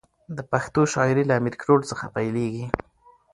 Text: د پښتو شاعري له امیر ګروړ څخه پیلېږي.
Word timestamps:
د 0.35 0.37
پښتو 0.51 0.81
شاعري 0.93 1.23
له 1.27 1.33
امیر 1.39 1.55
ګروړ 1.61 1.79
څخه 1.91 2.05
پیلېږي. 2.15 2.65